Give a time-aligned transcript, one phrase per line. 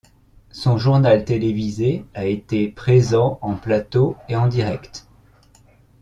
[0.49, 5.05] Son journal télévisé a été présent en plateau et en direct.